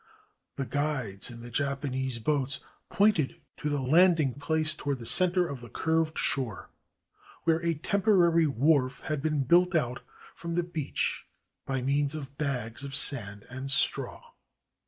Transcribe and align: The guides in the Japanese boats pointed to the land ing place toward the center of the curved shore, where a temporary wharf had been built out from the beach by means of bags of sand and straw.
The 0.55 0.65
guides 0.65 1.29
in 1.29 1.41
the 1.41 1.51
Japanese 1.51 2.17
boats 2.17 2.61
pointed 2.89 3.39
to 3.57 3.69
the 3.69 3.79
land 3.83 4.19
ing 4.19 4.33
place 4.33 4.73
toward 4.73 4.97
the 4.97 5.05
center 5.05 5.47
of 5.47 5.61
the 5.61 5.69
curved 5.69 6.17
shore, 6.17 6.71
where 7.43 7.59
a 7.63 7.75
temporary 7.75 8.47
wharf 8.47 9.01
had 9.01 9.21
been 9.21 9.43
built 9.43 9.75
out 9.75 10.01
from 10.33 10.55
the 10.55 10.63
beach 10.63 11.27
by 11.67 11.83
means 11.83 12.15
of 12.15 12.35
bags 12.39 12.83
of 12.83 12.95
sand 12.95 13.45
and 13.47 13.69
straw. 13.69 14.31